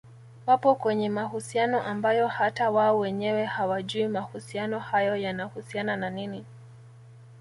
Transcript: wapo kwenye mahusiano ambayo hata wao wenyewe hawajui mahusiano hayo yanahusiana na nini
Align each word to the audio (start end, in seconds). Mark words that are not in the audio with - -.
wapo 0.45 0.75
kwenye 0.75 1.09
mahusiano 1.09 1.81
ambayo 1.83 2.27
hata 2.27 2.69
wao 2.69 2.99
wenyewe 2.99 3.45
hawajui 3.45 4.07
mahusiano 4.07 4.79
hayo 4.79 5.15
yanahusiana 5.15 5.95
na 5.95 6.09
nini 6.09 6.45